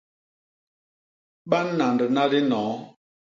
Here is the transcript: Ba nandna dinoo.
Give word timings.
Ba 1.49 1.59
nandna 1.77 2.23
dinoo. 2.31 2.73